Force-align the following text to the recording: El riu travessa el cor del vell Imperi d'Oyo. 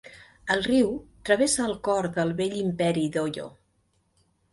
El 0.53 0.61
riu 0.67 0.87
travessa 1.29 1.65
el 1.71 1.75
cor 1.87 2.07
del 2.15 2.31
vell 2.39 2.55
Imperi 2.61 3.05
d'Oyo. 3.17 3.47